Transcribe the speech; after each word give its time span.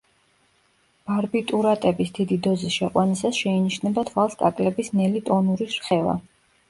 ბარბიტურატების 1.09 2.09
დიდი 2.15 2.37
დოზის 2.47 2.77
შეყვანისას 2.77 3.43
შეინიშნება 3.43 4.05
თვალს 4.09 4.37
კაკლების 4.41 4.91
ნელი 5.03 5.23
ტონური 5.29 5.69
რხევა. 5.77 6.17